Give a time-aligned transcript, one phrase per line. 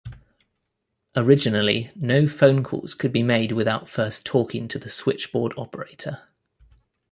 [1.15, 6.21] Originally, no phone calls could be made without first talking to the Switchboard operator.